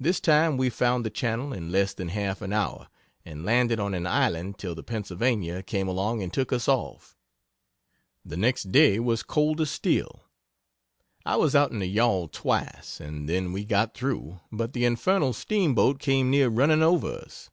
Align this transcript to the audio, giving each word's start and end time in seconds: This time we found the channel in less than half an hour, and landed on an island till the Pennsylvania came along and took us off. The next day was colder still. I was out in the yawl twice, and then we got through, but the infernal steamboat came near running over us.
This 0.00 0.18
time 0.18 0.56
we 0.56 0.70
found 0.70 1.04
the 1.04 1.10
channel 1.10 1.52
in 1.52 1.70
less 1.70 1.92
than 1.92 2.08
half 2.08 2.40
an 2.40 2.54
hour, 2.54 2.88
and 3.22 3.44
landed 3.44 3.78
on 3.78 3.92
an 3.92 4.06
island 4.06 4.56
till 4.58 4.74
the 4.74 4.82
Pennsylvania 4.82 5.62
came 5.62 5.88
along 5.88 6.22
and 6.22 6.32
took 6.32 6.54
us 6.54 6.68
off. 6.68 7.18
The 8.24 8.38
next 8.38 8.72
day 8.72 8.98
was 8.98 9.22
colder 9.22 9.66
still. 9.66 10.24
I 11.26 11.36
was 11.36 11.54
out 11.54 11.70
in 11.70 11.80
the 11.80 11.86
yawl 11.86 12.28
twice, 12.28 12.98
and 12.98 13.28
then 13.28 13.52
we 13.52 13.66
got 13.66 13.92
through, 13.92 14.40
but 14.50 14.72
the 14.72 14.86
infernal 14.86 15.34
steamboat 15.34 15.98
came 15.98 16.30
near 16.30 16.48
running 16.48 16.82
over 16.82 17.12
us. 17.12 17.50